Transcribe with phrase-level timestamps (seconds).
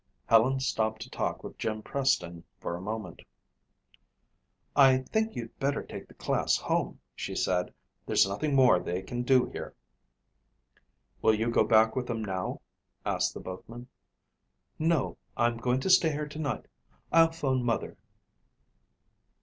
[0.25, 3.21] Helen stopped to talk with Jim Preston for a moment.
[4.75, 7.71] "I think you'd better take the class home," she said.
[8.07, 9.75] "There's nothing more they can do here."
[11.21, 12.61] "Will you go back with them now?"
[13.05, 13.89] asked the boatman.
[14.79, 16.67] "No, I'm going to stay here tonight.
[17.11, 17.95] I'll phone mother."